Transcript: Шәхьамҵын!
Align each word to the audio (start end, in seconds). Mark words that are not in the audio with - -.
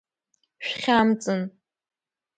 Шәхьамҵын! 0.65 1.41